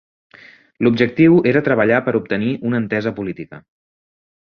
L'objectiu 0.87 1.37
era 1.53 1.63
treballar 1.69 2.01
per 2.09 2.17
obtenir 2.23 2.51
una 2.71 2.83
entesa 2.85 3.15
política. 3.21 3.65